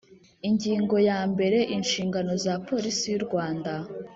Ingingo 0.49 0.95
ya 1.09 1.19
mbere 1.31 1.59
Inshingano 1.75 2.31
za 2.43 2.53
Polisi 2.67 3.05
y 3.09 3.15
urwanda 3.19 3.73